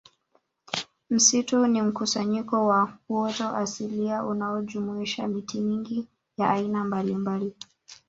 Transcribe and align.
Msitu 1.09 1.67
ni 1.67 1.81
mkusanyiko 1.81 2.67
wa 2.67 2.93
uoto 3.09 3.47
asilia 3.55 4.23
unaojumuisha 4.23 5.27
miti 5.27 5.59
mingi 5.61 6.07
ya 6.37 6.49
aina 6.49 6.83
mbalimbali 6.83 7.53